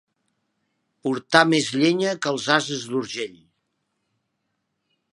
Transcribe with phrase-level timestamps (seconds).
[1.07, 3.39] Portar més llenya que els ases d'Urgell.